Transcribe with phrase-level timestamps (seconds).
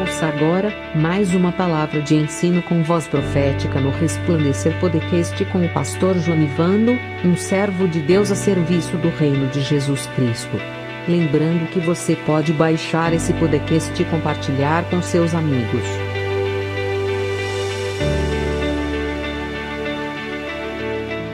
[0.00, 5.68] Ouça agora mais uma palavra de ensino com voz profética no Resplandecer Podcast com o
[5.74, 6.92] pastor Jonivando,
[7.22, 10.56] um servo de Deus a serviço do reino de Jesus Cristo.
[11.06, 15.84] Lembrando que você pode baixar esse podcast e compartilhar com seus amigos.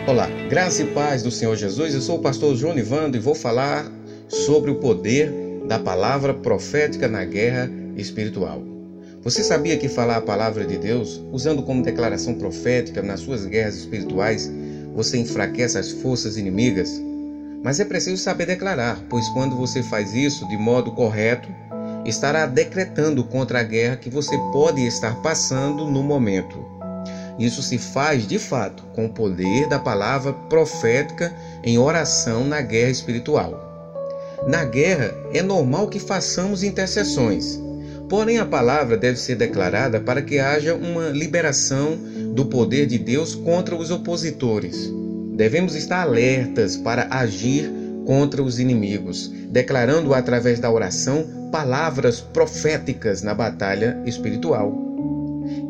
[0.05, 1.95] Olá, graça e paz do Senhor Jesus.
[1.95, 3.87] Eu sou o pastor Jonivando e vou falar
[4.29, 5.33] sobre o poder
[5.69, 8.63] da palavra profética na guerra espiritual.
[9.23, 13.75] Você sabia que falar a palavra de Deus, usando como declaração profética nas suas guerras
[13.75, 14.51] espirituais,
[14.95, 16.91] você enfraquece as forças inimigas?
[17.63, 21.49] Mas é preciso saber declarar, pois quando você faz isso de modo correto,
[22.05, 26.65] estará decretando contra a guerra que você pode estar passando no momento.
[27.39, 32.91] Isso se faz de fato com o poder da palavra profética em oração na guerra
[32.91, 33.69] espiritual.
[34.47, 37.61] Na guerra, é normal que façamos intercessões,
[38.09, 41.99] Porém, a palavra deve ser declarada para que haja uma liberação
[42.35, 44.91] do poder de Deus contra os opositores.
[45.37, 47.71] Devemos estar alertas para agir
[48.07, 54.73] contra os inimigos, declarando através da oração palavras proféticas na batalha espiritual.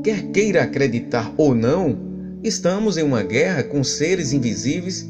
[0.04, 1.98] Quer queira acreditar ou não,
[2.44, 5.04] estamos em uma guerra com seres invisíveis,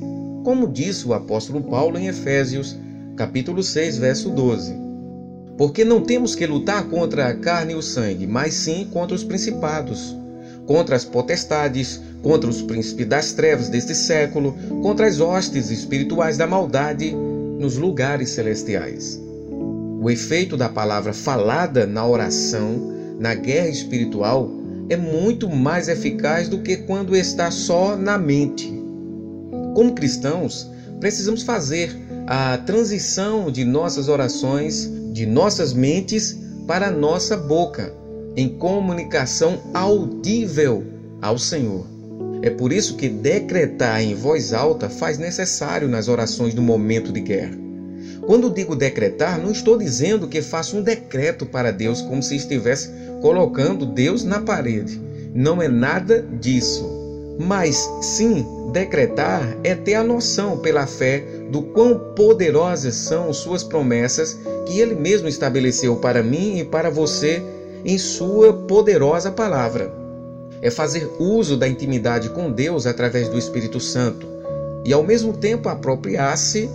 [0.45, 2.75] como disse o apóstolo Paulo em Efésios,
[3.17, 4.88] capítulo 6, verso 12.
[5.59, 9.25] Porque não temos que lutar contra a carne e o sangue, mas sim contra os
[9.25, 10.17] principados,
[10.65, 16.47] contra as potestades, contra os príncipes das trevas deste século, contra as hostes espirituais da
[16.47, 19.21] maldade nos lugares celestiais.
[20.01, 24.49] O efeito da palavra falada na oração, na guerra espiritual,
[24.89, 28.73] é muito mais eficaz do que quando está só na mente.
[29.75, 30.71] Como cristãos,
[31.01, 31.97] precisamos fazer
[32.29, 37.93] a transição de nossas orações de nossas mentes para nossa boca,
[38.37, 40.85] em comunicação audível
[41.21, 41.85] ao Senhor.
[42.41, 47.21] É por isso que decretar em voz alta faz necessário nas orações do momento de
[47.21, 47.59] guerra.
[48.27, 52.89] Quando digo decretar, não estou dizendo que faço um decreto para Deus como se estivesse
[53.21, 55.01] colocando Deus na parede.
[55.35, 56.89] Não é nada disso.
[57.41, 64.39] Mas sim, decretar é ter a noção pela fé do quão poderosas são suas promessas
[64.67, 67.43] que ele mesmo estabeleceu para mim e para você
[67.85, 69.93] em sua poderosa palavra.
[70.61, 74.27] É fazer uso da intimidade com Deus através do Espírito Santo
[74.85, 76.69] e ao mesmo tempo apropriar-se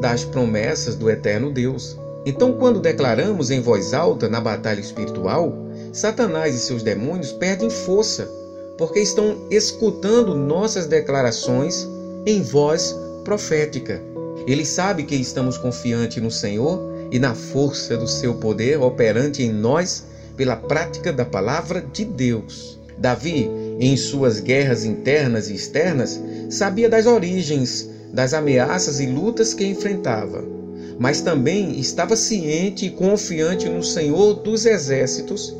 [0.00, 1.98] das promessas do eterno Deus.
[2.26, 5.54] Então, quando declaramos em voz alta na batalha espiritual,
[5.92, 8.28] Satanás e seus demônios perdem força,
[8.76, 11.88] porque estão escutando nossas declarações
[12.26, 14.02] em voz profética.
[14.46, 19.52] Ele sabe que estamos confiantes no Senhor e na força do seu poder operante em
[19.52, 20.04] nós
[20.36, 22.78] pela prática da palavra de Deus.
[22.96, 29.64] Davi, em suas guerras internas e externas, sabia das origens, das ameaças e lutas que
[29.64, 30.44] enfrentava,
[30.98, 35.54] mas também estava ciente e confiante no Senhor dos exércitos,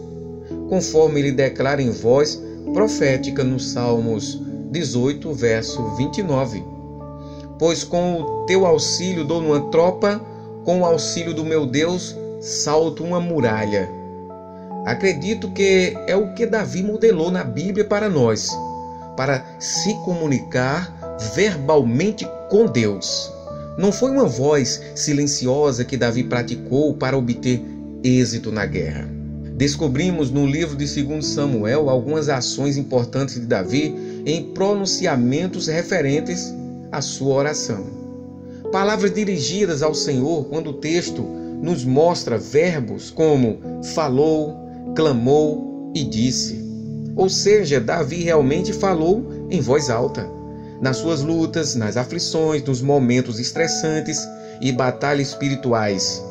[0.68, 2.40] conforme ele declara em voz
[2.72, 4.40] profética nos Salmos
[4.70, 6.77] 18, verso 29
[7.58, 10.20] pois com o teu auxílio dou uma tropa,
[10.64, 13.88] com o auxílio do meu Deus salto uma muralha.
[14.86, 18.50] Acredito que é o que Davi modelou na Bíblia para nós,
[19.16, 23.30] para se comunicar verbalmente com Deus.
[23.76, 27.62] Não foi uma voz silenciosa que Davi praticou para obter
[28.02, 29.08] êxito na guerra.
[29.56, 36.54] Descobrimos no livro de 2 Samuel algumas ações importantes de Davi em pronunciamentos referentes
[36.90, 37.84] a sua oração.
[38.72, 43.58] Palavras dirigidas ao Senhor quando o texto nos mostra verbos como
[43.94, 44.56] falou,
[44.94, 46.66] clamou e disse.
[47.16, 50.28] Ou seja, Davi realmente falou em voz alta.
[50.80, 54.18] Nas suas lutas, nas aflições, nos momentos estressantes
[54.60, 56.22] e batalhas espirituais.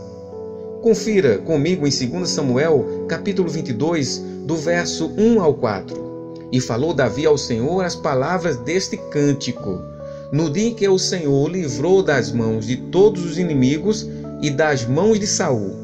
[0.81, 6.07] Confira comigo em 2 Samuel, capítulo 22, do verso 1 ao 4.
[6.51, 9.96] E falou Davi ao Senhor as palavras deste cântico
[10.31, 14.07] no dia em que o Senhor livrou das mãos de todos os inimigos
[14.41, 15.75] e das mãos de Saul.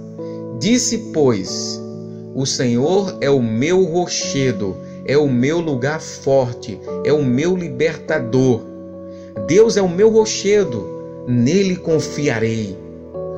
[0.59, 1.81] Disse, pois:
[2.35, 4.75] O Senhor é o meu rochedo,
[5.05, 8.61] é o meu lugar forte, é o meu libertador.
[9.47, 10.87] Deus é o meu rochedo,
[11.27, 12.77] nele confiarei.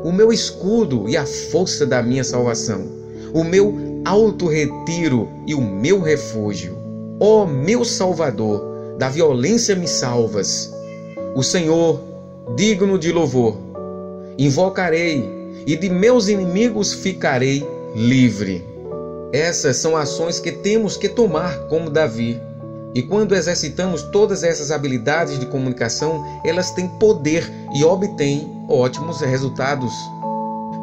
[0.03, 2.85] O meu escudo e a força da minha salvação,
[3.33, 6.77] o meu alto retiro e o meu refúgio.
[7.19, 10.75] Ó meu Salvador, da violência me salvas
[11.35, 11.99] o Senhor,
[12.55, 13.57] digno de louvor.
[14.37, 15.29] Invocarei
[15.67, 18.65] e de meus inimigos ficarei livre.
[19.33, 22.39] Essas são ações que temos que tomar como Davi.
[22.93, 29.93] E quando exercitamos todas essas habilidades de comunicação, elas têm poder e obtêm ótimos resultados.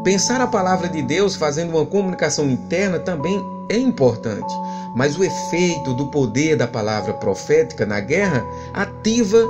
[0.05, 3.41] Pensar a palavra de Deus fazendo uma comunicação interna também
[3.71, 4.53] é importante,
[4.97, 8.45] mas o efeito do poder da palavra profética na guerra
[8.75, 9.47] ativa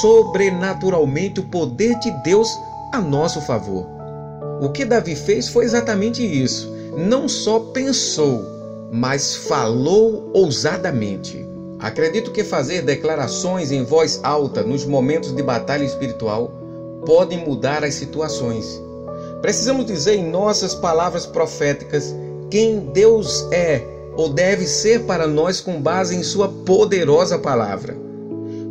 [0.00, 2.48] sobrenaturalmente o poder de Deus
[2.92, 3.86] a nosso favor.
[4.62, 6.74] O que Davi fez foi exatamente isso.
[6.96, 8.42] Não só pensou,
[8.90, 11.46] mas falou ousadamente.
[11.78, 16.50] Acredito que fazer declarações em voz alta nos momentos de batalha espiritual
[17.04, 18.80] podem mudar as situações.
[19.42, 22.14] Precisamos dizer em nossas palavras proféticas
[22.50, 23.82] quem Deus é
[24.14, 27.96] ou deve ser para nós com base em Sua poderosa palavra.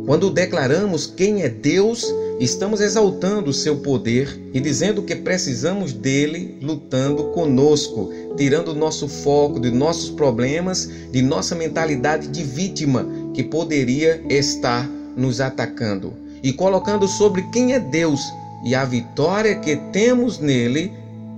[0.06, 2.04] Quando declaramos quem é Deus,
[2.38, 9.58] estamos exaltando o seu poder e dizendo que precisamos dele lutando conosco, tirando nosso foco
[9.58, 16.12] de nossos problemas, de nossa mentalidade de vítima que poderia estar nos atacando
[16.42, 18.20] e colocando sobre quem é Deus
[18.62, 20.92] e a vitória que temos nele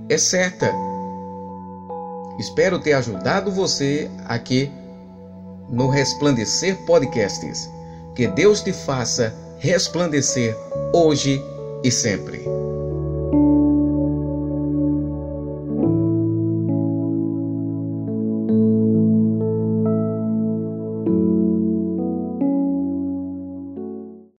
[0.09, 0.73] é certa.
[2.39, 4.71] Espero ter ajudado você aqui
[5.69, 7.69] no Resplandecer Podcasts.
[8.15, 10.55] Que Deus te faça resplandecer
[10.93, 11.41] hoje
[11.83, 12.43] e sempre.